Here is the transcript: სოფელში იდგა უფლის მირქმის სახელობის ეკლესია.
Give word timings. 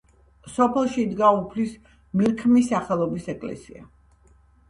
სოფელში 0.53 0.97
იდგა 1.01 1.27
უფლის 1.41 1.75
მირქმის 2.21 2.71
სახელობის 2.73 3.31
ეკლესია. 3.37 3.85